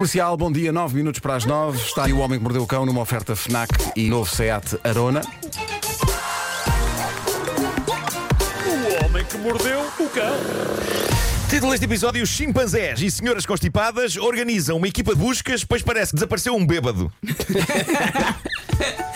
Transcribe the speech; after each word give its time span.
Comercial, 0.00 0.36
bom 0.36 0.52
dia, 0.52 0.70
9 0.70 0.94
minutos 0.94 1.18
para 1.18 1.34
as 1.34 1.44
9. 1.44 1.76
Está 1.76 2.04
aí 2.04 2.12
o 2.12 2.18
Homem 2.18 2.38
que 2.38 2.44
Mordeu 2.44 2.62
o 2.62 2.66
Cão 2.68 2.86
numa 2.86 3.00
oferta 3.00 3.34
FNAC 3.34 3.68
e 3.96 4.08
novo 4.08 4.32
SEAT 4.32 4.78
Arona. 4.84 5.22
O 8.64 9.04
homem 9.04 9.24
que 9.24 9.36
mordeu 9.38 9.80
o 9.98 10.08
cão. 10.08 10.36
Título 11.50 11.72
deste 11.72 11.86
episódio: 11.86 12.24
Chimpanzés 12.24 13.02
e 13.02 13.10
senhoras 13.10 13.44
constipadas 13.44 14.16
organizam 14.16 14.76
uma 14.76 14.86
equipa 14.86 15.16
de 15.16 15.20
buscas, 15.20 15.64
pois 15.64 15.82
parece 15.82 16.12
que 16.12 16.14
desapareceu 16.14 16.54
um 16.54 16.64
bêbado. 16.64 17.12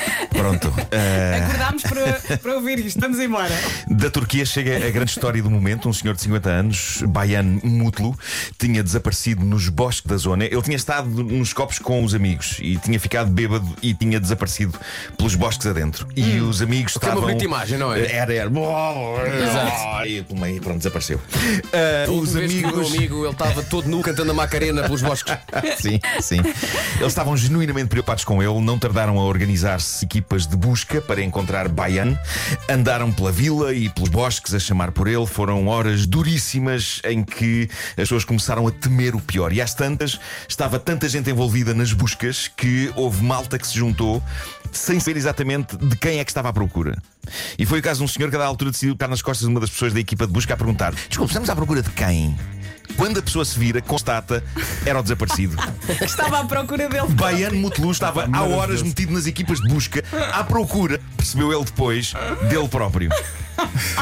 Pronto. 0.43 0.73
eh, 0.91 1.41
Acordámos 1.45 1.83
para, 1.83 2.39
para 2.39 2.55
ouvir 2.55 2.79
isto, 2.81 3.01
vamos 3.01 3.19
embora. 3.19 3.53
da 3.89 4.11
Turquia 4.11 4.45
chega 4.45 4.77
a 4.87 4.91
grande 4.91 5.11
história 5.11 5.43
do 5.43 5.51
momento. 5.51 5.89
Um 5.89 5.93
senhor 5.93 6.15
de 6.15 6.23
50 6.23 6.49
anos, 6.51 7.03
Bayan 7.07 7.61
Mutlu, 7.63 8.17
tinha 8.59 8.83
desaparecido 8.83 9.45
nos 9.45 9.69
bosques 9.69 10.07
da 10.11 10.17
zona. 10.17 10.45
Ele 10.45 10.63
tinha 10.63 10.77
estado 10.77 11.09
nos 11.09 11.53
copos 11.53 11.79
com 11.79 12.03
os 12.05 12.15
amigos 12.15 12.57
e 12.61 12.77
tinha 12.79 12.99
ficado 12.99 13.31
bêbado 13.31 13.69
e 13.83 13.95
tinha 13.95 14.19
desaparecido 14.19 14.79
pelos 15.17 15.35
bosques 15.35 15.67
adentro. 15.67 16.07
E 16.17 16.41
os 16.41 16.61
amigos 16.61 16.97
Hum. 16.97 17.01
Que 17.01 17.07
é 17.07 17.09
uma 17.11 17.15
estavam. 17.15 17.21
bonita 17.23 17.45
imagem, 17.45 17.79
não 17.79 17.93
é? 17.93 18.01
Era, 18.13 18.35
era. 18.35 18.51
Exato. 18.51 20.07
E 20.07 20.23
pelo 20.23 20.41
meio, 20.41 20.61
pronto, 20.61 20.79
desapareceu. 20.79 21.21
Eh, 21.73 22.07
Os 22.09 22.29
os 22.29 22.33
vez 22.33 22.53
que 22.53 22.59
o 22.59 22.61
meu 22.63 22.69
amigos. 22.77 22.95
amigo 22.97 23.25
ele 23.25 23.33
estava 23.33 23.63
todo 23.63 23.89
nu 23.89 24.01
cantando 24.03 24.31
a 24.31 24.35
Macarena 24.35 24.83
pelos 24.83 25.03
bosques. 25.03 25.33
Sim, 25.79 26.01
sim. 26.21 26.39
Eles 26.97 27.09
estavam 27.09 27.37
genuinamente 27.37 27.89
preocupados 27.89 28.25
com 28.25 28.43
ele, 28.43 28.61
não 28.61 28.79
tardaram 28.79 29.19
a 29.19 29.23
organizar-se 29.25 30.05
equipas 30.05 30.32
de 30.41 30.57
busca 30.57 31.01
para 31.01 31.23
encontrar 31.23 31.69
Bayan. 31.69 32.19
Andaram 32.69 33.13
pela 33.13 33.31
vila 33.31 33.73
e 33.75 33.89
pelos 33.89 34.09
bosques 34.09 34.55
a 34.55 34.59
chamar 34.59 34.91
por 34.91 35.07
ele. 35.07 35.27
Foram 35.27 35.69
horas 35.69 36.07
duríssimas 36.07 37.01
em 37.05 37.23
que 37.23 37.69
as 37.91 37.95
pessoas 37.95 38.25
começaram 38.25 38.67
a 38.67 38.71
temer 38.71 39.15
o 39.15 39.21
pior. 39.21 39.53
E 39.53 39.61
às 39.61 39.75
tantas, 39.75 40.19
estava 40.49 40.79
tanta 40.79 41.09
gente 41.09 41.31
envolvida 41.31 41.75
nas 41.75 41.93
buscas 41.93 42.49
que 42.49 42.91
houve 42.97 43.23
malta 43.23 43.59
que 43.59 43.67
se 43.67 43.77
juntou 43.77 44.23
sem 44.73 44.99
saber 44.99 45.19
exatamente 45.19 45.77
de 45.77 45.97
quem 45.97 46.19
é 46.19 46.25
que 46.25 46.31
estava 46.31 46.49
à 46.49 46.53
procura. 46.53 46.97
E 47.59 47.67
foi 47.67 47.81
o 47.81 47.83
caso 47.83 47.99
de 47.99 48.05
um 48.05 48.09
senhor 48.09 48.31
que 48.31 48.37
a 48.37 48.45
altura 48.45 48.71
decidiu 48.71 48.95
ficar 48.95 49.09
nas 49.09 49.23
costas 49.23 49.47
de 49.47 49.53
uma 49.53 49.61
das 49.61 49.71
pessoas 49.71 49.93
da 49.93 50.01
equipa 50.01 50.27
de 50.27 50.33
busca 50.33 50.55
a 50.55 50.57
perguntar: 50.57 50.95
Desculpe, 50.95 51.31
estamos 51.31 51.51
à 51.51 51.55
procura 51.55 51.83
de 51.83 51.91
quem? 51.91 52.35
Quando 52.97 53.19
a 53.19 53.23
pessoa 53.23 53.45
se 53.45 53.59
vira, 53.59 53.81
constata, 53.81 54.43
era 54.85 54.99
o 54.99 55.03
desaparecido. 55.03 55.57
Estava 56.03 56.41
à 56.41 56.45
procura 56.45 56.89
dele. 56.89 57.09
Baiano 57.11 57.57
Mutelu 57.57 57.91
estava 57.91 58.29
há 58.33 58.43
horas 58.43 58.83
metido 58.83 59.13
nas 59.13 59.27
equipas 59.27 59.61
de 59.61 59.69
busca 59.69 60.03
à 60.33 60.45
procura, 60.45 61.01
percebeu 61.17 61.53
ele 61.53 61.65
depois, 61.65 62.13
dele 62.49 62.69
próprio. 62.69 63.11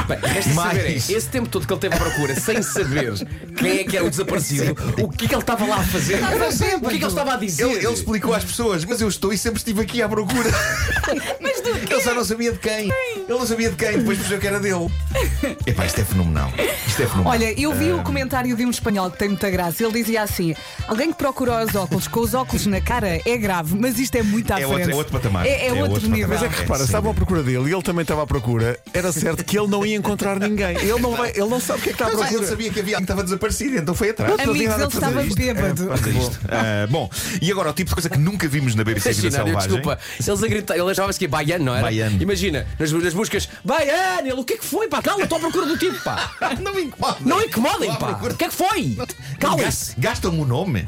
Bem, 0.06 0.18
resta 0.22 0.54
Mais. 0.54 0.76
saber 0.78 0.88
é, 0.90 0.96
esse 0.96 1.28
tempo 1.28 1.48
todo 1.48 1.66
que 1.66 1.72
ele 1.72 1.80
teve 1.80 1.94
à 1.94 1.98
procura, 1.98 2.34
sem 2.38 2.62
saber 2.62 3.12
quem 3.56 3.78
é 3.80 3.84
que 3.84 3.96
era 3.96 4.04
o 4.06 4.10
desaparecido, 4.10 4.72
o 5.02 5.08
que 5.08 5.24
é 5.24 5.28
que 5.28 5.34
ele 5.34 5.42
estava 5.42 5.66
lá 5.66 5.76
a 5.76 5.82
fazer? 5.82 6.16
O 6.16 6.80
que 6.80 6.86
é 6.86 6.90
que 6.90 6.96
ele 6.96 7.06
estava 7.06 7.34
a 7.34 7.36
dizer? 7.36 7.64
Ele, 7.64 7.74
ele 7.84 7.92
explicou 7.92 8.34
às 8.34 8.44
pessoas, 8.44 8.84
mas 8.84 9.00
eu 9.00 9.08
estou 9.08 9.32
e 9.32 9.38
sempre 9.38 9.58
estive 9.58 9.80
aqui 9.82 10.02
à 10.02 10.08
procura. 10.08 10.50
Mas 11.40 11.60
do 11.62 11.72
quê? 11.86 11.92
Ele 11.94 12.02
só 12.02 12.14
não 12.14 12.24
sabia 12.24 12.52
de 12.52 12.58
quem. 12.58 12.88
Ele 12.88 13.24
não 13.28 13.46
sabia 13.46 13.70
de 13.70 13.76
quem, 13.76 13.98
depois 13.98 14.16
percebeu 14.18 14.38
que 14.40 14.46
era 14.46 14.60
dele. 14.60 14.88
Epá, 15.66 15.84
isto 15.86 16.00
é 16.00 16.04
fenomenal. 16.04 16.52
Isto 16.86 17.02
é 17.02 17.06
fenomenal. 17.06 17.32
Olha, 17.32 17.60
eu 17.60 17.72
vi 17.74 17.90
Ah. 17.90 17.96
o 17.96 18.02
comentário 18.02 18.54
de 18.56 18.64
um 18.64 18.70
espanhol 18.70 19.10
que 19.10 19.18
tem 19.18 19.28
muita 19.28 19.50
graça. 19.50 19.82
Ele 19.82 19.92
dizia 19.92 20.22
assim: 20.22 20.54
alguém 20.86 21.10
que 21.10 21.18
procura 21.18 21.64
os 21.64 21.74
óculos 21.74 22.06
com 22.06 22.20
os 22.20 22.34
óculos 22.34 22.66
na 22.66 22.80
cara 22.80 23.20
é 23.24 23.36
grave, 23.36 23.76
mas 23.78 23.98
isto 23.98 24.14
é 24.16 24.22
muito 24.22 24.52
à 24.52 24.60
É 24.60 24.66
frente. 24.66 24.72
outro- 24.74 24.90
é 24.90 24.94
outro 24.94 25.12
patamar. 25.12 25.46
É, 25.46 25.50
é 25.50 25.66
É 25.68 25.72
outro, 25.72 25.92
outro 25.94 26.08
nível. 26.08 26.28
patamar. 26.28 26.42
Mas 26.42 26.52
é 26.52 26.54
que 26.54 26.62
repara, 26.62 26.84
estavam 26.84 27.10
à 27.10 27.14
procura 27.14 27.42
dele 27.42 27.70
e 27.70 27.72
ele 27.74 27.82
também 27.82 28.02
estava 28.02 28.22
à 28.22 28.26
procura. 28.26 28.78
Era 28.94 29.10
certo 29.12 29.39
que 29.42 29.58
ele 29.58 29.68
não 29.68 29.84
ia 29.84 29.96
encontrar 29.96 30.38
ninguém. 30.38 30.76
Ele 30.76 30.98
não, 30.98 31.14
vai, 31.14 31.30
ele 31.30 31.46
não 31.46 31.60
sabe 31.60 31.80
o 31.80 31.82
que 31.82 31.90
é 31.90 31.92
que 31.92 32.02
está 32.02 32.16
Mas, 32.16 32.30
ah, 32.30 32.34
ele 32.34 32.46
sabia 32.46 32.70
que 32.70 32.80
havia 32.80 32.96
alguém 32.96 33.06
que 33.06 33.12
estava 33.12 33.24
desaparecido, 33.24 33.76
então 33.76 33.94
foi 33.94 34.10
atrás. 34.10 34.38
Amigos, 34.40 34.74
ele 34.74 34.84
a 34.84 34.86
estava 34.86 35.22
isto. 35.24 35.36
bêbado. 35.36 35.92
É, 35.92 35.96
bom. 36.12 36.30
Ah, 36.50 36.86
bom, 36.88 37.10
e 37.40 37.50
agora 37.50 37.70
o 37.70 37.72
tipo 37.72 37.88
de 37.90 37.94
coisa 37.94 38.10
que 38.10 38.18
nunca 38.18 38.48
vimos 38.48 38.74
na 38.74 38.82
BBC 38.84 39.12
Vida 39.12 39.30
Selvagem. 39.30 39.60
desculpa, 39.60 39.98
se 40.18 40.30
eles 40.30 40.42
a 40.42 40.48
gritar, 40.48 40.74
ele 40.76 40.90
achava-se 40.90 41.18
que 41.18 41.24
é 41.24 41.28
baiano, 41.28 41.64
não 41.64 41.74
era? 41.74 41.82
Baiano. 41.82 42.20
Imagina, 42.20 42.66
nas, 42.78 42.92
nas 42.92 43.14
buscas, 43.14 43.48
baiano, 43.64 44.28
ele, 44.28 44.40
o 44.40 44.44
que 44.44 44.54
é 44.54 44.56
que 44.58 44.64
foi, 44.64 44.88
pá? 44.88 45.00
Cala, 45.00 45.22
estou 45.22 45.38
à 45.38 45.40
procura 45.40 45.66
do 45.66 45.78
tipo, 45.78 45.98
pá. 46.02 46.30
Não 46.60 46.74
me 46.74 46.82
incomoda. 46.82 47.18
Não 47.20 47.42
incomodem, 47.42 47.94
pá. 47.94 48.20
O 48.22 48.34
que 48.34 48.44
é 48.44 48.48
que 48.48 48.54
foi? 48.54 48.96
Cala-se. 49.38 49.94
Gastam-me 49.98 50.40
o 50.40 50.44
nome. 50.44 50.86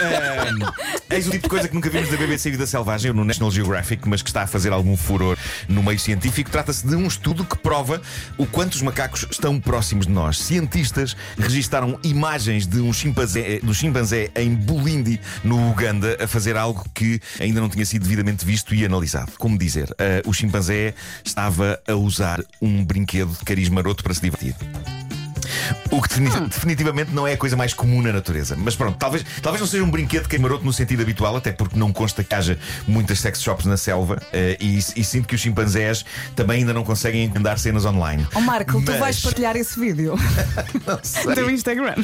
Ehm, 0.00 0.58
eis 1.10 1.26
o 1.26 1.30
tipo 1.30 1.44
de 1.44 1.48
coisa 1.48 1.68
que 1.68 1.74
nunca 1.74 1.90
vimos 1.90 2.10
da 2.10 2.16
BBC 2.16 2.50
Vida 2.50 2.66
Selvagem 2.66 3.12
no 3.12 3.24
National 3.24 3.50
Geographic, 3.50 4.08
mas 4.08 4.22
que 4.22 4.28
está 4.28 4.42
a 4.42 4.46
fazer 4.46 4.72
algum 4.72 4.96
furor 4.96 5.36
no 5.68 5.82
meio 5.82 5.98
científico. 5.98 6.50
Trata-se 6.50 6.86
de 6.86 6.94
um 6.94 7.06
estudo 7.06 7.44
que 7.44 7.55
prova 7.56 8.00
o 8.36 8.46
quanto 8.46 8.74
os 8.74 8.82
macacos 8.82 9.26
estão 9.30 9.60
próximos 9.60 10.06
de 10.06 10.12
nós. 10.12 10.38
Cientistas 10.38 11.16
registaram 11.38 11.98
imagens 12.02 12.66
de 12.66 12.80
um 12.80 12.92
chimpanzé, 12.92 13.60
do 13.60 13.74
chimpanzé 13.74 14.30
em 14.36 14.54
Bulindi, 14.54 15.20
no 15.42 15.70
Uganda, 15.70 16.16
a 16.20 16.26
fazer 16.26 16.56
algo 16.56 16.84
que 16.94 17.20
ainda 17.40 17.60
não 17.60 17.68
tinha 17.68 17.84
sido 17.84 18.02
devidamente 18.02 18.44
visto 18.44 18.74
e 18.74 18.84
analisado. 18.84 19.32
Como 19.38 19.58
dizer, 19.58 19.94
eh, 19.98 20.22
o 20.26 20.32
chimpanzé 20.32 20.94
estava 21.24 21.80
a 21.86 21.94
usar 21.94 22.42
um 22.60 22.84
brinquedo 22.84 23.30
de 23.30 23.44
cariz 23.44 23.68
maroto 23.68 24.02
para 24.02 24.14
se 24.14 24.20
divertir. 24.20 24.54
O 25.96 26.02
que 26.02 26.08
defini- 26.08 26.30
definitivamente 26.48 27.10
não 27.12 27.26
é 27.26 27.32
a 27.32 27.36
coisa 27.36 27.56
mais 27.56 27.72
comum 27.72 28.02
na 28.02 28.12
natureza. 28.12 28.54
Mas 28.58 28.76
pronto, 28.76 28.96
talvez, 28.98 29.24
talvez 29.42 29.60
não 29.60 29.66
seja 29.68 29.82
um 29.82 29.90
brinquedo 29.90 30.28
que 30.28 30.36
é 30.36 30.38
maroto 30.38 30.64
no 30.64 30.72
sentido 30.72 31.02
habitual, 31.02 31.36
até 31.36 31.52
porque 31.52 31.78
não 31.78 31.92
consta 31.92 32.22
que 32.22 32.34
haja 32.34 32.58
muitas 32.86 33.18
sex 33.20 33.40
shops 33.42 33.64
na 33.66 33.76
selva. 33.76 34.20
eh, 34.32 34.56
e, 34.60 34.78
e 34.78 35.04
sinto 35.04 35.26
que 35.28 35.34
os 35.34 35.40
chimpanzés 35.40 36.04
também 36.34 36.60
ainda 36.60 36.72
não 36.74 36.84
conseguem 36.84 37.24
encomendar 37.24 37.58
cenas 37.58 37.84
online. 37.84 38.26
Ó 38.34 38.40
Marco, 38.40 38.72
tu 38.82 38.90
Mas, 38.90 39.00
vais 39.00 39.20
partilhar 39.20 39.56
esse 39.56 39.78
vídeo 39.78 40.14
teu 41.34 41.50
Instagram. 41.50 41.94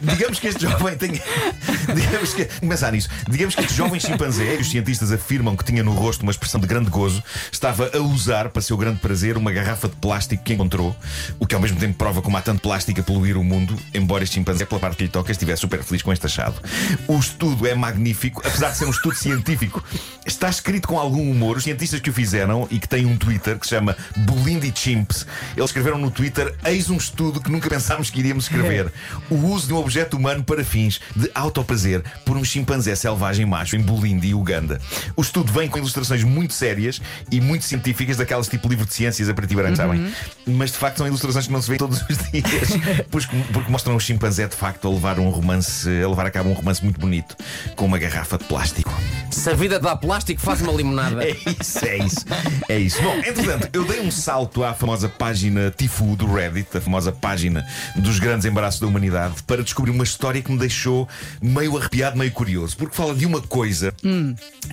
Digamos 0.00 0.38
que 0.38 0.48
este 0.48 0.62
jovem 0.62 0.96
tenha. 0.96 1.20
Digamos 1.94 2.34
que. 2.34 2.44
Pensar 2.44 2.92
nisso. 2.92 3.08
Digamos 3.28 3.54
que 3.54 3.62
este 3.62 3.74
jovem 3.74 3.98
chimpanzé, 3.98 4.56
que 4.56 4.62
os 4.62 4.70
cientistas 4.70 5.10
afirmam 5.10 5.56
que 5.56 5.64
tinha 5.64 5.82
no 5.82 5.92
rosto 5.92 6.22
uma 6.22 6.30
expressão 6.30 6.60
de 6.60 6.66
grande 6.66 6.90
gozo, 6.90 7.22
estava 7.50 7.90
a 7.94 7.98
usar, 7.98 8.50
para 8.50 8.60
seu 8.60 8.76
grande 8.76 8.98
prazer, 9.00 9.36
uma 9.36 9.50
garrafa 9.50 9.88
de 9.88 9.96
plástico 9.96 10.42
que 10.44 10.52
encontrou, 10.52 10.94
o 11.38 11.46
que 11.46 11.54
ao 11.54 11.60
mesmo 11.60 11.78
tempo 11.78 11.94
prova 11.94 12.20
como 12.20 12.36
há 12.36 12.42
tanto 12.42 12.60
plástico 12.60 13.00
a 13.00 13.02
poluir 13.16 13.38
o 13.38 13.42
mundo, 13.42 13.74
embora 13.94 14.24
este 14.24 14.34
chimpanzé, 14.34 14.66
pela 14.66 14.78
parte 14.78 14.98
que 14.98 15.04
lhe 15.04 15.08
toca, 15.08 15.32
estivesse 15.32 15.62
super 15.62 15.82
feliz 15.82 16.02
com 16.02 16.12
este 16.12 16.26
achado. 16.26 16.60
O 17.08 17.18
estudo 17.18 17.66
é 17.66 17.74
magnífico, 17.74 18.42
apesar 18.44 18.70
de 18.70 18.76
ser 18.76 18.84
um 18.84 18.90
estudo 18.90 19.14
científico. 19.14 19.82
Está 20.26 20.50
escrito 20.50 20.86
com 20.86 20.98
algum 20.98 21.30
humor. 21.30 21.56
Os 21.56 21.64
cientistas 21.64 21.98
que 21.98 22.10
o 22.10 22.12
fizeram 22.12 22.68
e 22.70 22.78
que 22.78 22.86
têm 22.86 23.06
um 23.06 23.16
Twitter 23.16 23.58
que 23.58 23.66
se 23.66 23.70
chama 23.70 23.96
Bulindi 24.18 24.70
Chimps, 24.74 25.26
eles 25.56 25.70
escreveram 25.70 25.96
no 25.96 26.10
Twitter: 26.10 26.54
Eis 26.64 26.90
um 26.90 26.96
estudo 26.96 27.40
que 27.40 27.50
nunca 27.50 27.70
pensámos 27.70 28.10
que 28.10 28.18
iríamos 28.18 28.44
escrever. 28.44 28.92
O 29.30 29.34
uso 29.34 29.66
de 29.66 29.72
um 29.72 29.76
objeto 29.78 30.16
humano 30.16 30.44
para 30.44 30.64
fins 30.64 31.00
de 31.14 31.30
autoprazer 31.34 32.02
por 32.24 32.36
um 32.36 32.44
chimpanzé 32.44 32.94
selvagem 32.94 33.46
macho 33.46 33.76
em 33.76 33.80
Bulindi, 33.80 34.34
Uganda. 34.34 34.80
O 35.16 35.22
estudo 35.22 35.52
vem 35.52 35.68
com 35.68 35.78
ilustrações 35.78 36.22
muito 36.22 36.52
sérias 36.52 37.00
e 37.30 37.40
muito 37.40 37.64
científicas, 37.64 38.16
daquelas 38.16 38.48
tipo 38.48 38.68
livro 38.68 38.84
de 38.84 38.92
ciências 38.92 39.28
a 39.28 39.34
preto 39.34 39.52
e 39.52 39.56
branco, 39.56 39.76
sabem? 39.76 40.12
Mas 40.46 40.70
de 40.70 40.78
facto 40.78 40.98
são 40.98 41.06
ilustrações 41.06 41.46
que 41.46 41.52
não 41.52 41.62
se 41.62 41.70
vê 41.70 41.76
todos 41.76 42.02
os 42.02 42.18
dias, 42.30 42.70
porque, 43.10 43.36
porque 43.52 43.70
mostram 43.70 43.94
um 43.94 44.00
chimpanzé 44.00 44.46
de 44.46 44.56
facto 44.56 44.86
a 44.86 44.90
levar 44.90 45.18
um 45.18 45.30
romance, 45.30 45.88
a 45.88 46.08
levar 46.08 46.26
a 46.26 46.30
cabo 46.30 46.50
um 46.50 46.52
romance 46.52 46.82
muito 46.82 47.00
bonito 47.00 47.36
com 47.74 47.86
uma 47.86 47.98
garrafa 47.98 48.38
de 48.38 48.44
plástico. 48.44 48.92
Se 49.30 49.50
a 49.50 49.54
vida 49.54 49.78
dá 49.78 49.94
plástico, 49.96 50.40
faz 50.40 50.60
uma 50.60 50.72
limonada. 50.72 51.16
É 51.26 51.50
isso, 51.60 51.84
é 51.84 51.96
isso. 51.98 52.26
É 52.68 52.78
isso. 52.78 53.02
Bom, 53.02 53.16
entretanto, 53.18 53.68
eu 53.72 53.84
dei 53.84 54.00
um 54.00 54.10
salto 54.10 54.64
à 54.64 54.74
famosa 54.74 55.08
página 55.08 55.72
Tifu 55.76 56.16
do 56.16 56.32
Reddit, 56.32 56.76
a 56.76 56.80
famosa 56.80 57.12
página 57.12 57.66
dos 57.96 58.18
grandes 58.18 58.46
embaraços 58.46 58.80
da 58.80 58.86
humanidade, 58.86 59.42
para 59.44 59.62
descobrir 59.62 59.90
uma 59.90 60.04
história 60.04 60.40
que 60.40 60.50
me 60.50 60.58
deixou 60.58 61.08
meio 61.40 61.76
arrepiado, 61.76 62.16
meio 62.16 62.30
curioso. 62.32 62.76
Porque 62.76 62.94
fala 62.94 63.14
de 63.14 63.26
uma 63.26 63.40
coisa 63.40 63.92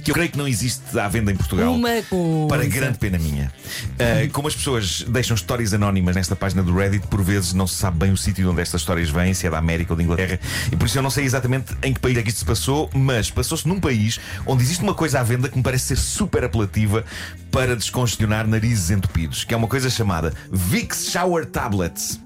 que 0.03 0.11
eu 0.11 0.13
creio 0.13 0.29
que 0.29 0.37
não 0.37 0.47
existe 0.47 0.97
à 0.97 1.07
venda 1.07 1.31
em 1.31 1.35
Portugal. 1.35 1.73
Uma 1.73 2.01
coisa. 2.03 2.47
Para 2.47 2.65
grande 2.65 2.97
pena 2.97 3.17
minha. 3.17 3.51
Uh, 3.93 4.31
como 4.31 4.47
as 4.47 4.55
pessoas 4.55 5.05
deixam 5.07 5.35
histórias 5.35 5.73
anónimas 5.73 6.15
nesta 6.15 6.35
página 6.35 6.63
do 6.63 6.75
Reddit, 6.75 7.07
por 7.07 7.23
vezes 7.23 7.53
não 7.53 7.67
se 7.67 7.75
sabe 7.75 7.99
bem 7.99 8.12
o 8.13 8.17
sítio 8.17 8.49
onde 8.49 8.61
estas 8.61 8.81
histórias 8.81 9.09
vêm, 9.09 9.33
se 9.33 9.47
é 9.47 9.49
da 9.49 9.57
América 9.57 9.93
ou 9.93 9.97
da 9.97 10.03
Inglaterra, 10.03 10.39
e 10.71 10.75
por 10.75 10.85
isso 10.85 10.97
eu 10.97 11.03
não 11.03 11.09
sei 11.09 11.25
exatamente 11.25 11.75
em 11.83 11.93
que 11.93 11.99
país 11.99 12.17
é 12.17 12.21
que 12.21 12.29
isto 12.29 12.39
se 12.39 12.45
passou, 12.45 12.89
mas 12.93 13.29
passou-se 13.29 13.67
num 13.67 13.79
país 13.79 14.19
onde 14.45 14.63
existe 14.63 14.83
uma 14.83 14.93
coisa 14.93 15.19
à 15.19 15.23
venda 15.23 15.49
que 15.49 15.57
me 15.57 15.63
parece 15.63 15.87
ser 15.87 15.97
super 15.97 16.43
apelativa 16.43 17.03
para 17.51 17.75
descongestionar 17.75 18.47
narizes 18.47 18.91
entupidos, 18.91 19.43
que 19.43 19.53
é 19.53 19.57
uma 19.57 19.67
coisa 19.67 19.89
chamada 19.89 20.33
Vicks 20.51 21.09
Shower 21.11 21.45
Tablets. 21.45 22.19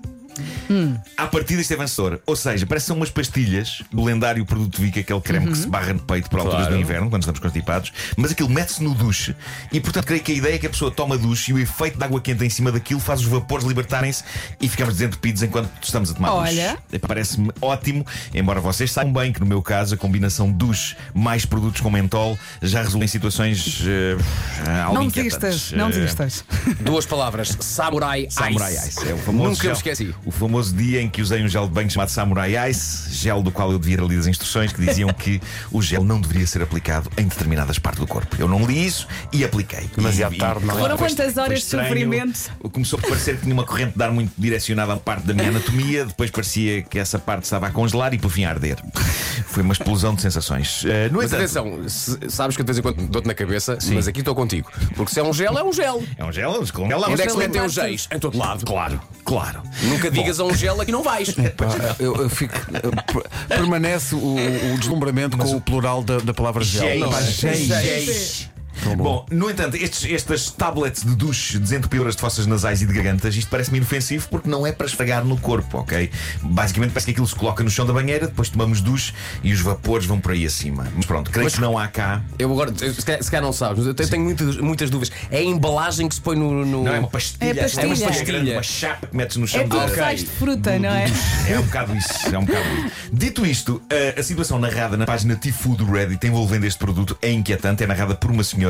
À 1.15 1.27
partida 1.27 1.61
isto 1.61 1.73
é 1.73 1.77
vencedor. 1.77 2.21
Ou 2.25 2.35
seja, 2.35 2.65
parece 2.65 2.85
que 2.85 2.87
são 2.87 2.97
umas 2.97 3.09
pastilhas 3.09 3.81
do 3.91 4.03
lendário 4.03 4.45
produto 4.45 4.81
Vic, 4.81 4.99
aquele 4.99 5.21
creme 5.21 5.47
que 5.51 5.57
se 5.57 5.67
barra 5.67 5.93
no 5.93 5.99
peito 5.99 6.29
por 6.29 6.39
alturas 6.39 6.61
Claro. 6.61 6.75
do 6.75 6.81
inverno, 6.81 7.09
quando 7.09 7.21
estamos 7.23 7.39
constipados, 7.39 7.91
mas 8.15 8.31
aquilo 8.31 8.49
mete-se 8.49 8.83
no 8.83 8.93
duche 8.93 9.35
e, 9.71 9.79
portanto, 9.79 10.05
creio 10.05 10.21
que 10.21 10.31
a 10.31 10.35
ideia 10.35 10.55
é 10.55 10.57
que 10.57 10.67
a 10.67 10.69
pessoa 10.69 10.91
toma 10.91 11.17
duche 11.17 11.51
e 11.51 11.53
o 11.53 11.59
efeito 11.59 11.97
da 11.97 12.05
água 12.05 12.19
quente 12.21 12.43
em 12.43 12.49
cima 12.49 12.71
daquilo 12.71 12.99
faz 12.99 13.19
os 13.21 13.27
vapores 13.27 13.65
libertarem-se 13.65 14.23
e 14.59 14.67
ficamos 14.67 14.95
desentupidos 14.95 15.41
enquanto 15.43 15.69
estamos 15.81 16.11
a 16.11 16.13
tomar 16.13 16.31
Olha. 16.33 16.77
duche. 16.89 16.99
Parece-me 16.99 17.51
ótimo, 17.61 18.05
embora 18.33 18.59
vocês 18.59 18.91
saibam 18.91 19.13
bem 19.13 19.31
que, 19.33 19.39
no 19.39 19.45
meu 19.45 19.61
caso, 19.61 19.95
a 19.95 19.97
combinação 19.97 20.51
duche 20.51 20.95
mais 21.13 21.45
produtos 21.45 21.81
com 21.81 21.89
mentol 21.89 22.37
já 22.61 22.81
resulta 22.81 23.05
em 23.05 23.07
situações 23.07 23.81
algo 24.85 24.93
Não 24.95 25.07
desistas, 25.07 25.71
não 25.71 25.87
Eh, 25.87 25.91
desistas. 25.91 26.43
Duas 26.81 27.05
palavras: 27.05 27.55
Samurai 27.59 28.25
Ice. 28.27 28.35
Samurai 28.35 28.73
Ice, 28.73 29.09
é 29.09 29.13
o 29.13 29.17
famoso 29.17 29.49
Nunca 29.51 29.67
me 29.67 29.73
esqueci. 29.73 30.15
O 30.25 30.31
famoso 30.31 30.56
dia 30.63 31.01
em 31.01 31.09
que 31.09 31.21
usei 31.21 31.43
um 31.43 31.47
gel 31.47 31.67
de 31.67 31.73
banho 31.73 31.89
chamado 31.89 32.09
Samurai 32.09 32.69
Ice, 32.69 33.13
gel 33.13 33.41
do 33.41 33.51
qual 33.51 33.71
eu 33.71 33.79
devia 33.79 34.03
ler 34.03 34.19
as 34.19 34.27
instruções 34.27 34.71
que 34.73 34.83
diziam 34.85 35.09
que 35.09 35.41
o 35.71 35.81
gel 35.81 36.03
não 36.03 36.19
deveria 36.19 36.45
ser 36.47 36.61
aplicado 36.61 37.09
em 37.17 37.27
determinadas 37.27 37.79
partes 37.79 37.99
do 37.99 38.07
corpo. 38.07 38.35
Eu 38.39 38.47
não 38.47 38.65
li 38.65 38.85
isso 38.85 39.07
e 39.31 39.43
apliquei. 39.43 39.89
Demasiado 39.95 40.35
E- 40.35 40.37
tarde, 40.37 40.65
não 40.65 40.75
é? 40.75 40.79
Foram 40.79 40.97
quantas 40.97 41.37
horas 41.37 41.59
de 41.59 41.65
sofrimento? 41.65 42.51
Começou 42.71 42.99
a 42.99 43.07
parecer 43.07 43.35
que 43.35 43.43
tinha 43.43 43.53
uma 43.53 43.63
corrente 43.63 43.97
de 43.97 44.03
ar 44.03 44.11
muito 44.11 44.31
direcionada 44.37 44.93
a 44.93 44.97
parte 44.97 45.25
da 45.25 45.33
minha 45.33 45.49
anatomia, 45.49 46.05
depois 46.05 46.29
parecia 46.31 46.81
que 46.81 46.97
essa 46.99 47.17
parte 47.19 47.43
estava 47.43 47.67
a 47.67 47.71
congelar 47.71 48.13
e 48.13 48.17
por 48.17 48.29
fim 48.29 48.45
a 48.45 48.49
arder. 48.49 48.77
Foi 49.47 49.63
uma 49.63 49.73
explosão 49.73 50.13
de 50.15 50.21
sensações. 50.21 50.83
Eh, 50.85 51.09
no 51.09 51.17
Mas 51.17 51.31
entanto, 51.33 51.41
atenção, 51.41 52.29
sabes 52.29 52.55
que 52.55 52.63
de 52.63 52.67
vez 52.67 52.77
em 52.77 52.81
quando 52.81 53.07
dou-te 53.07 53.27
na 53.27 53.33
cabeça, 53.33 53.77
mas 53.93 54.07
aqui 54.07 54.19
estou 54.19 54.35
contigo. 54.35 54.69
Porque 54.95 55.11
se 55.13 55.19
é 55.19 55.23
um 55.23 55.33
gel, 55.33 55.57
é 55.57 55.63
um 55.63 55.71
gel. 55.73 56.03
é 56.17 56.23
um 56.25 56.31
gel, 56.31 56.51
um 56.61 56.65
gel, 56.65 56.99
Onde 57.07 57.13
é 57.13 57.15
que 57.15 57.21
se 57.23 57.27
gel 57.29 57.37
metem 57.37 57.61
é 57.61 57.65
os 57.65 57.73
géis? 57.73 58.07
Em 58.13 58.19
todo 58.19 58.37
lado. 58.37 58.65
Claro, 58.65 58.99
claro. 59.23 59.61
Nunca 59.83 60.09
digas 60.11 60.39
a 60.39 60.43
gel 60.53 60.79
aqui 60.81 60.91
não 60.91 61.03
vais. 61.03 61.31
Pá, 61.31 61.95
eu, 61.99 62.15
eu 62.15 62.29
fico. 62.29 62.53
eu- 62.83 62.91
per- 62.91 63.23
permanece 63.47 64.15
o, 64.15 64.35
o 64.73 64.77
deslumbramento 64.79 65.37
com 65.37 65.55
o 65.55 65.61
plural 65.61 66.03
da, 66.03 66.17
da 66.19 66.33
palavra 66.33 66.63
gel. 66.63 66.99
Não, 66.99 67.11
géis. 67.21 67.67
Géis. 67.67 68.49
Tão 68.83 68.95
bom. 68.95 69.03
Bom, 69.03 69.25
no 69.31 69.49
entanto, 69.49 69.75
estes, 69.77 70.11
estas 70.11 70.49
tablets 70.51 71.03
de 71.03 71.15
duche 71.15 71.57
desentupidoras 71.59 72.15
de 72.15 72.21
fossas 72.21 72.45
nasais 72.45 72.81
e 72.81 72.85
de 72.85 72.93
gargantas, 72.93 73.35
isto 73.35 73.49
parece-me 73.49 73.77
inofensivo 73.77 74.27
porque 74.29 74.49
não 74.49 74.65
é 74.65 74.71
para 74.71 74.85
esfregar 74.87 75.23
no 75.25 75.37
corpo, 75.37 75.79
ok? 75.79 76.09
Basicamente 76.43 76.91
parece 76.91 77.05
que 77.05 77.11
aquilo 77.11 77.27
se 77.27 77.35
coloca 77.35 77.63
no 77.63 77.69
chão 77.69 77.85
da 77.85 77.93
banheira, 77.93 78.27
depois 78.27 78.49
tomamos 78.49 78.81
duche 78.81 79.13
e 79.43 79.53
os 79.53 79.61
vapores 79.61 80.05
vão 80.05 80.19
por 80.19 80.31
aí 80.31 80.45
acima. 80.45 80.87
Mas 80.95 81.05
pronto, 81.05 81.31
creio 81.31 81.49
que 81.51 81.61
não 81.61 81.77
há 81.77 81.87
cá. 81.87 82.21
Eu 82.37 82.51
agora, 82.51 82.73
se 82.75 83.01
calhar, 83.05 83.23
se 83.23 83.31
calhar 83.31 83.43
não 83.43 83.53
sabes, 83.53 83.77
mas 83.79 83.87
eu 83.87 83.93
tenho, 83.93 84.09
tenho 84.09 84.23
muitas, 84.23 84.57
muitas 84.57 84.89
dúvidas. 84.89 85.15
É 85.31 85.37
a 85.39 85.43
embalagem 85.43 86.07
que 86.07 86.15
se 86.15 86.21
põe 86.21 86.35
no. 86.35 86.65
no- 86.65 86.83
Não 86.83 86.93
é 86.93 86.99
uma 86.99 87.07
pastilha, 87.07 87.49
É 87.49 87.53
pastilha. 87.53 87.87
uma 87.87 87.95
pastilha 87.95 88.07
É 88.07 88.17
uma 88.17 88.25
grande, 88.25 88.51
uma 88.53 88.63
chapa 88.63 89.07
que 89.07 89.15
metes 89.17 89.37
no 89.37 89.47
chão 89.47 89.61
É 89.61 89.67
da. 89.67 89.87
sais 89.89 90.19
de 90.21 90.25
fruta, 90.27 90.77
não 90.79 90.89
é? 90.89 91.05
É 91.49 91.59
um 91.59 91.63
bocado 91.63 91.95
isso, 91.95 92.35
é 92.35 92.37
um 92.37 92.45
bocado 92.45 92.65
isso. 92.69 92.91
Dito 93.11 93.45
isto, 93.45 93.81
a, 94.15 94.19
a 94.19 94.23
situação 94.23 94.59
narrada 94.59 94.97
na 94.97 95.05
página 95.05 95.35
Tifu 95.35 95.75
do 95.75 95.85
Reddit 95.89 96.25
envolvendo 96.27 96.65
este 96.65 96.77
produto 96.79 97.17
é 97.21 97.31
inquietante. 97.31 97.83
É 97.83 97.87
narrada 97.87 98.15
por 98.15 98.29
uma 98.31 98.43
senhora 98.43 98.66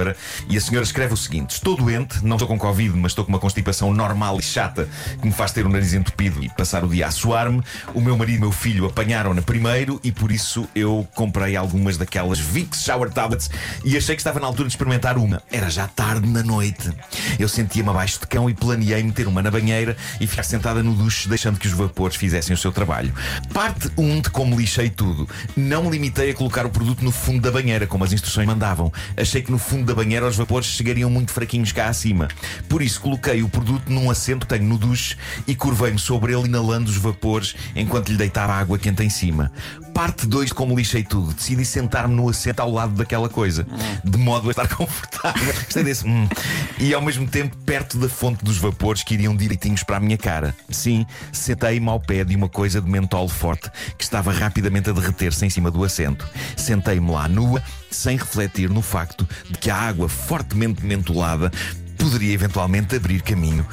e 0.50 0.58
a 0.58 0.62
senhora 0.62 0.84
escreve 0.84 1.14
o 1.14 1.18
seguinte: 1.18 1.52
Estou 1.52 1.76
doente, 1.76 2.24
não 2.24 2.36
estou 2.36 2.48
com 2.48 2.58
Covid, 2.58 2.96
mas 2.98 3.12
estou 3.12 3.26
com 3.26 3.30
uma 3.30 3.40
constipação 3.40 3.94
normal 3.94 4.38
e 4.40 4.44
chata 4.44 4.88
que 5.20 5.26
me 5.26 5.34
faz 5.34 5.52
ter 5.52 5.66
o 5.66 5.70
nariz 5.70 5.94
entupido 5.94 6.44
e 6.44 6.50
passar 6.50 6.84
o 6.84 6.90
dia 6.90 7.08
a 7.08 7.12
suar-me. 7.12 7.62
O 7.94 8.02
meu 8.02 8.18
marido 8.18 8.38
e 8.38 8.40
meu 8.42 8.52
filho 8.52 8.86
apanharam-na 8.86 9.42
primeiro 9.42 10.00
e 10.04 10.12
por 10.12 10.32
isso 10.32 10.68
eu 10.76 11.08
comprei 11.16 11.56
algumas 11.56 11.98
daquelas 11.98 12.40
Vicks 12.40 12.84
Shower 12.84 13.10
Tablets 13.10 13.50
e 13.84 13.98
achei 13.98 14.16
que 14.16 14.22
estava 14.22 14.40
na 14.40 14.48
altura 14.48 14.68
de 14.68 14.74
experimentar 14.74 15.18
uma. 15.18 15.42
Era 15.52 15.70
já 15.70 15.88
tarde 15.88 16.28
na 16.28 16.44
noite. 16.44 16.92
Eu 17.40 17.48
sentia-me 17.48 17.90
abaixo 17.90 18.20
de 18.20 18.28
cão 18.28 18.50
e 18.50 18.54
planeei 18.54 19.02
meter 19.02 19.28
uma 19.28 19.42
na 19.42 19.50
banheira 19.50 19.96
e 20.20 20.28
ficar 20.28 20.44
sentada 20.44 20.84
no 20.84 20.94
duche, 20.94 21.28
deixando 21.28 21.58
que 21.58 21.68
os 21.68 21.74
vapores 21.74 22.16
fizessem 22.16 22.54
o 22.54 22.58
seu 22.58 22.72
trabalho. 22.72 23.14
Parte 23.54 23.90
1 23.98 24.22
de 24.22 24.30
como 24.30 24.60
lixei 24.60 24.90
tudo. 24.90 25.28
Não 25.56 25.90
limitei 25.90 26.32
a 26.32 26.34
colocar 26.34 26.66
o 26.66 26.70
produto 26.70 27.04
no 27.04 27.12
fundo 27.12 27.42
da 27.42 27.52
banheira, 27.52 27.88
como 27.88 28.04
as 28.04 28.14
instruções 28.14 28.48
mandavam. 28.48 28.92
Achei 29.16 29.42
que 29.42 29.52
no 29.52 29.58
fundo 29.58 29.86
da 29.88 29.96
banheira 29.96 30.28
os 30.28 30.36
vapores 30.36 30.68
chegariam 30.68 31.10
muito 31.10 31.32
fraquinhos 31.32 31.72
cá 31.72 31.88
acima. 31.88 32.28
Por 32.68 32.82
isso 32.82 33.00
coloquei 33.00 33.42
o 33.42 33.50
produto 33.50 33.90
num 33.90 34.12
assento 34.12 34.46
que 34.46 34.54
tenho 34.54 34.68
no 34.68 34.78
duche 34.78 35.16
e 35.48 35.56
curvei-me 35.56 35.98
sobre 35.98 36.34
ele, 36.34 36.46
inalando 36.46 36.90
os 36.90 36.98
vapores 36.98 37.56
enquanto 37.76 38.10
lhe 38.10 38.18
deitava 38.18 38.54
água 38.54 38.78
quente 38.78 39.02
em 39.04 39.10
cima. 39.10 39.52
Parte 39.98 40.28
2 40.28 40.50
de 40.50 40.54
como 40.54 40.78
lixei 40.78 41.04
tudo. 41.04 41.34
Decidi 41.34 41.66
sentar-me 41.66 42.14
no 42.14 42.30
assento 42.30 42.60
ao 42.60 42.72
lado 42.72 42.94
daquela 42.94 43.28
coisa, 43.28 43.66
de 44.04 44.16
modo 44.16 44.48
a 44.48 44.52
estar 44.52 44.68
confortável. 44.70 45.52
Gostei 45.56 45.84
desse. 45.84 46.08
hum. 46.08 46.30
E 46.78 46.94
ao 46.94 47.02
mesmo 47.02 47.28
tempo 47.28 47.58
perto 47.66 47.98
da 47.98 48.08
fonte 48.08 48.46
dos 48.46 48.60
vapores 48.60 49.02
que 49.02 49.16
iriam 49.16 49.36
direitinhos 49.36 49.82
para 49.82 49.98
a 49.98 50.00
minha 50.00 50.16
cara. 50.16 50.56
Sim, 50.70 51.04
sentei-me 51.32 51.90
ao 51.90 52.00
pé 52.00 52.24
de 52.24 52.36
uma 52.36 52.48
coisa 52.48 52.80
de 52.80 52.88
mentol 52.88 53.28
forte 53.28 53.72
que 53.98 54.04
estava 54.04 54.32
rapidamente 54.32 54.88
a 54.88 54.94
derreter-se 54.94 55.44
em 55.44 55.50
cima 55.50 55.72
do 55.72 55.84
assento. 55.84 56.30
Sentei-me 56.56 57.10
lá 57.10 57.28
nua, 57.28 57.64
sem 57.90 58.18
refletir 58.18 58.70
no 58.70 58.84
facto 58.84 59.28
de 59.50 59.58
que 59.58 59.72
a 59.72 59.76
água 59.76 60.08
fortemente 60.08 60.86
mentolada 60.86 61.52
poderia 61.98 62.36
eventualmente 62.36 62.96
abrir 62.96 63.24
caminho 63.24 63.66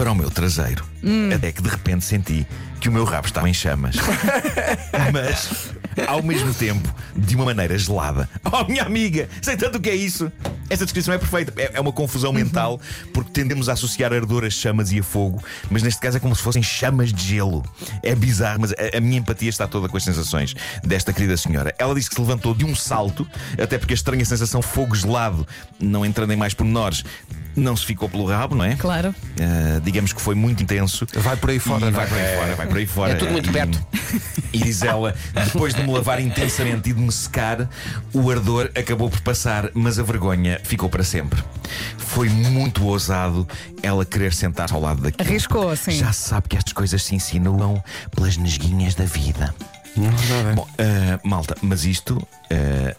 para 0.00 0.12
o 0.12 0.14
meu 0.14 0.30
traseiro. 0.30 0.82
Até 1.36 1.52
que 1.52 1.60
de 1.60 1.68
repente 1.68 2.06
senti 2.06 2.46
que 2.80 2.88
o 2.88 2.92
meu 2.92 3.04
rabo 3.04 3.26
estava 3.26 3.50
em 3.50 3.52
chamas. 3.52 3.96
Mas, 5.12 5.74
ao 6.06 6.22
mesmo 6.22 6.54
tempo, 6.54 6.88
de 7.14 7.36
uma 7.36 7.44
maneira 7.44 7.76
gelada. 7.76 8.26
Oh, 8.52 8.64
minha 8.64 8.82
amiga, 8.82 9.28
sei 9.40 9.56
tanto 9.56 9.78
o 9.78 9.80
que 9.80 9.90
é 9.90 9.94
isso. 9.94 10.32
Esta 10.68 10.84
descrição 10.84 11.14
é 11.14 11.18
perfeita. 11.18 11.52
É 11.60 11.72
é 11.74 11.80
uma 11.80 11.92
confusão 11.92 12.32
mental, 12.32 12.80
porque 13.12 13.30
tendemos 13.30 13.68
a 13.68 13.74
associar 13.74 14.12
ardor 14.12 14.44
a 14.44 14.50
chamas 14.50 14.90
e 14.90 14.98
a 14.98 15.02
fogo, 15.02 15.40
mas 15.70 15.82
neste 15.82 16.00
caso 16.00 16.16
é 16.16 16.20
como 16.20 16.34
se 16.34 16.42
fossem 16.42 16.62
chamas 16.62 17.12
de 17.12 17.22
gelo. 17.22 17.62
É 18.02 18.14
bizarro, 18.14 18.62
mas 18.62 18.72
a, 18.72 18.96
a 18.96 19.00
minha 19.00 19.18
empatia 19.18 19.50
está 19.50 19.68
toda 19.68 19.88
com 19.88 19.96
as 19.96 20.02
sensações 20.02 20.54
desta 20.82 21.12
querida 21.12 21.36
senhora. 21.36 21.74
Ela 21.78 21.94
disse 21.94 22.08
que 22.08 22.16
se 22.16 22.20
levantou 22.20 22.54
de 22.54 22.64
um 22.64 22.74
salto, 22.74 23.28
até 23.62 23.78
porque 23.78 23.92
a 23.92 23.94
estranha 23.94 24.24
sensação 24.24 24.62
fogo 24.62 24.96
gelado, 24.96 25.46
não 25.78 26.04
entrando 26.04 26.32
em 26.32 26.36
mais 26.36 26.54
pormenores, 26.54 27.04
não 27.56 27.76
se 27.76 27.84
ficou 27.84 28.08
pelo 28.08 28.26
rabo, 28.26 28.54
não 28.54 28.64
é? 28.64 28.76
Claro. 28.76 29.10
Uh, 29.10 29.80
digamos 29.82 30.12
que 30.12 30.20
foi 30.20 30.34
muito 30.34 30.62
intenso. 30.62 31.06
Vai 31.14 31.36
por 31.36 31.50
aí 31.50 31.58
fora, 31.58 31.86
não 31.86 31.92
vai 31.92 32.04
é? 32.04 32.08
por 32.08 32.18
aí 32.18 32.36
fora, 32.36 32.54
vai 32.56 32.66
por 32.66 32.76
aí 32.78 32.86
fora. 32.86 33.12
É 33.12 33.14
tudo 33.16 33.32
muito 33.32 33.50
E- 33.50 33.52
perto. 33.52 33.86
E 34.52 34.58
diz 34.58 34.82
ela, 34.82 35.14
depois 35.32 35.72
de 35.72 35.80
me 35.80 35.92
lavar 35.92 36.18
intensamente 36.20 36.90
e 36.90 36.92
de 36.92 37.00
me 37.00 37.12
secar, 37.12 37.68
o 38.12 38.28
ardor 38.32 38.68
acabou 38.76 39.08
por 39.08 39.20
passar, 39.20 39.70
mas 39.74 39.96
a 39.96 40.02
vergonha 40.02 40.60
ficou 40.64 40.88
para 40.88 41.04
sempre. 41.04 41.40
Foi 41.96 42.28
muito 42.28 42.84
ousado 42.84 43.46
ela 43.80 44.04
querer 44.04 44.32
sentar-se 44.34 44.74
ao 44.74 44.80
lado 44.80 45.02
daquilo. 45.02 45.28
Arriscou, 45.28 45.76
sim. 45.76 45.92
Já 45.92 46.12
se 46.12 46.28
sabe 46.30 46.48
que 46.48 46.56
estas 46.56 46.72
coisas 46.72 47.00
se 47.00 47.14
insinuam 47.14 47.80
pelas 48.10 48.36
nesguinhas 48.36 48.96
da 48.96 49.04
vida. 49.04 49.54
Bom, 50.56 50.66
ah, 50.78 51.20
malta, 51.22 51.56
mas 51.62 51.84
isto. 51.84 52.20
ah, 52.50 52.96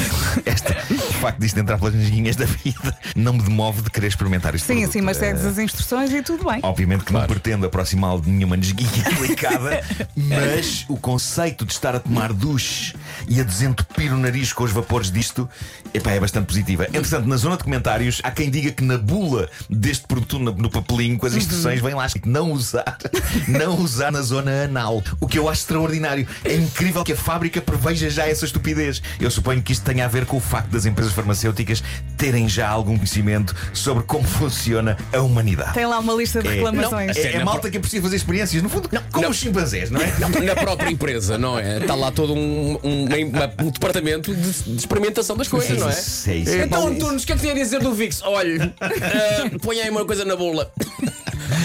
esta, 0.46 0.74
facto 1.14 1.38
disto 1.38 1.58
entrar 1.58 1.78
pelas 1.78 1.94
nesguinhas 1.94 2.36
da 2.36 2.44
vida 2.44 2.96
não 3.16 3.34
me 3.34 3.42
demove 3.42 3.82
de 3.82 3.90
querer 3.90 4.08
experimentar 4.08 4.54
isto. 4.54 4.66
Sim, 4.66 4.86
sim, 4.86 5.00
mas 5.00 5.16
segues 5.16 5.44
as 5.44 5.58
instruções 5.58 6.12
e 6.12 6.22
tudo 6.22 6.44
bem. 6.44 6.60
Obviamente 6.62 7.04
que 7.04 7.12
não 7.12 7.26
pretendo 7.26 7.66
aproximá-lo 7.66 8.20
de 8.20 8.30
nenhuma 8.30 8.56
nesguinha 8.56 9.04
delicada, 9.20 9.82
mas 10.16 10.84
o 10.88 10.96
conceito 10.96 11.64
de 11.64 11.72
estar 11.72 11.94
a 11.94 12.00
tomar 12.00 12.32
duche 12.32 12.94
e 13.28 13.40
a 13.40 13.44
desentupir 13.44 14.12
o 14.12 14.16
nariz 14.16 14.52
com 14.52 14.64
os 14.64 14.72
vapores 14.72 15.10
disto 15.10 15.48
epá, 15.92 16.12
é 16.12 16.20
bastante 16.20 16.46
positiva. 16.46 16.84
Entretanto, 16.86 17.28
na 17.28 17.36
zona 17.36 17.56
de 17.56 17.64
comentários, 17.64 18.20
há 18.22 18.30
quem 18.30 18.50
diga 18.50 18.72
que 18.72 18.82
na 18.82 18.98
bula 18.98 19.48
deste 19.68 20.06
produto, 20.06 20.38
no, 20.38 20.52
no 20.52 20.70
papelinho 20.70 21.18
com 21.18 21.26
as 21.26 21.34
instruções, 21.34 21.80
vem 21.80 21.94
lá 21.94 22.06
escrito 22.06 22.28
não 22.28 22.52
usar, 22.52 22.98
não 23.46 23.78
usar 23.80 24.10
na 24.10 24.22
zona 24.22 24.64
anal. 24.64 25.02
O 25.20 25.26
que 25.26 25.38
eu 25.38 25.48
acho 25.48 25.60
extraordinário. 25.60 26.26
É 26.44 26.54
incrível 26.54 27.04
que 27.04 27.12
a 27.12 27.16
fábrica 27.16 27.60
preveja 27.60 28.08
já 28.10 28.26
essa 28.28 28.44
estupidez. 28.44 29.02
Eu 29.20 29.30
suponho 29.30 29.62
que 29.62 29.72
isto 29.72 29.84
tenha 29.84 30.04
a 30.04 30.08
ver 30.08 30.26
com 30.26 30.36
o 30.36 30.40
facto 30.40 30.70
das 30.70 30.86
empresas 30.86 31.03
farmacêuticas 31.12 31.82
terem 32.16 32.48
já 32.48 32.68
algum 32.68 32.96
conhecimento 32.96 33.54
sobre 33.72 34.04
como 34.04 34.24
funciona 34.26 34.96
a 35.12 35.20
humanidade. 35.20 35.74
Tem 35.74 35.86
lá 35.86 35.98
uma 35.98 36.14
lista 36.14 36.42
de 36.42 36.48
reclamações. 36.48 37.16
É, 37.16 37.36
é 37.36 37.44
malta 37.44 37.70
que 37.70 37.76
é 37.76 37.80
preciso 37.80 38.02
fazer 38.02 38.16
experiências, 38.16 38.62
no 38.62 38.68
fundo, 38.68 38.88
como 39.12 39.28
os 39.28 39.36
chimpanzés, 39.36 39.90
não 39.90 40.00
é? 40.00 40.06
Na 40.44 40.54
própria 40.56 40.90
empresa, 40.90 41.36
não 41.38 41.58
é? 41.58 41.78
Está 41.78 41.94
lá 41.94 42.10
todo 42.10 42.34
um, 42.34 42.78
um- 42.82 43.04
uma- 43.04 43.52
um 43.66 43.70
departamento 43.70 44.34
de, 44.34 44.52
de 44.62 44.76
experimentação 44.76 45.36
das 45.36 45.48
coisas, 45.48 45.78
não 45.78 45.88
é? 45.88 45.92
É 45.92 46.36
isso. 46.36 46.56
Então, 46.56 46.86
Antunes, 46.88 47.22
o 47.22 47.26
que 47.26 47.32
é 47.32 47.36
que 47.36 47.42
tem 47.42 47.50
a 47.50 47.54
dizer 47.54 47.80
do 47.80 47.92
Vix? 47.94 48.22
Olha, 48.22 48.72
ah, 48.80 49.58
põe 49.62 49.80
aí 49.80 49.90
uma 49.90 50.04
coisa 50.04 50.24
na 50.24 50.36
bula. 50.36 50.70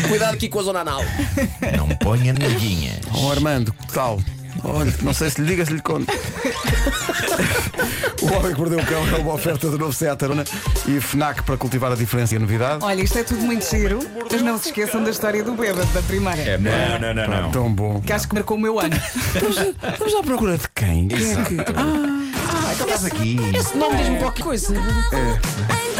Cuidado 0.07 0.33
aqui 0.33 0.49
com 0.49 0.59
a 0.59 0.63
zona 0.63 0.79
anal. 0.81 1.01
Não 1.77 1.87
ponha 1.97 2.33
neguinhas. 2.33 2.99
Oh, 3.13 3.31
Armando, 3.31 3.71
que 3.73 3.93
tal? 3.93 4.19
Olha, 4.63 4.93
não 5.01 5.13
sei 5.13 5.29
se 5.29 5.41
lhe 5.41 5.47
diga, 5.47 5.65
se 5.65 5.73
lhe 5.73 5.81
conto. 5.81 6.11
o 8.21 8.33
Homem 8.33 8.53
que 8.53 8.59
Mordeu 8.59 8.79
o 8.79 8.85
Cão 8.85 9.07
é 9.07 9.17
uma 9.19 9.33
oferta 9.33 9.69
do 9.69 9.77
novo 9.77 9.93
Seat 9.93 10.23
Arona 10.23 10.43
e 10.87 10.99
FNAC 10.99 11.43
para 11.43 11.57
cultivar 11.57 11.91
a 11.91 11.95
diferença 11.95 12.33
e 12.33 12.37
a 12.37 12.39
novidade. 12.39 12.83
Olha, 12.83 13.01
isto 13.01 13.17
é 13.17 13.23
tudo 13.23 13.41
muito 13.41 13.65
giro, 13.69 13.99
mas 14.31 14.41
não 14.41 14.57
se 14.57 14.69
esqueçam 14.69 15.03
da 15.03 15.09
história 15.09 15.43
do 15.43 15.53
bêbado 15.53 15.85
da 15.93 16.01
primeira. 16.01 16.57
Não, 16.57 16.99
não, 16.99 17.13
não, 17.13 17.41
não. 17.41 17.51
Tão 17.51 17.73
bom. 17.73 18.01
Que 18.01 18.13
acho 18.13 18.27
que 18.27 18.35
marcou 18.35 18.57
o 18.57 18.59
meu 18.59 18.79
ano. 18.79 18.95
Vamos 19.97 20.15
à 20.15 20.23
procura 20.23 20.57
de 20.57 20.67
quem? 20.75 21.07
Quem 21.07 21.31
é 21.31 21.43
que. 21.43 21.57
Ah, 21.75 22.71
então 22.73 22.87
estás 22.87 23.05
aqui. 23.05 23.37
Esse 23.55 23.77
nome 23.77 23.97
diz-me 23.97 24.17
qualquer 24.17 24.43
coisa. 24.43 24.73
Em 24.75 25.98